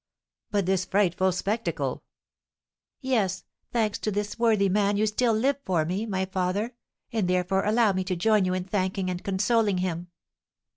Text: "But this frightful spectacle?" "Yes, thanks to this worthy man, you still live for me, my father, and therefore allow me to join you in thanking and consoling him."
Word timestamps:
"But 0.49 0.65
this 0.65 0.83
frightful 0.85 1.31
spectacle?" 1.31 2.01
"Yes, 3.01 3.43
thanks 3.71 3.99
to 3.99 4.09
this 4.09 4.39
worthy 4.39 4.67
man, 4.67 4.97
you 4.97 5.05
still 5.05 5.31
live 5.33 5.57
for 5.63 5.85
me, 5.85 6.07
my 6.07 6.25
father, 6.25 6.73
and 7.13 7.27
therefore 7.27 7.65
allow 7.65 7.93
me 7.93 8.03
to 8.05 8.15
join 8.15 8.43
you 8.43 8.55
in 8.55 8.63
thanking 8.63 9.11
and 9.11 9.23
consoling 9.23 9.77
him." 9.77 10.07